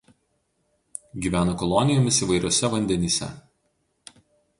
[1.25, 3.29] Gyvena kolonijomis įvairiuose vandenyse.